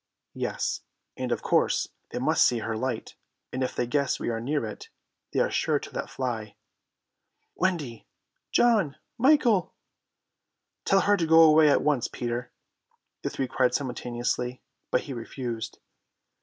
[0.33, 0.81] "Yes.
[1.15, 3.13] And of course they must see her light,
[3.53, 4.89] and if they guess we are near it
[5.31, 6.55] they are sure to let fly."
[7.53, 8.07] "Wendy!"
[8.51, 9.75] "John!" "Michael!"
[10.85, 12.51] "Tell her to go away at once, Peter,"
[13.21, 15.77] the three cried simultaneously, but he refused.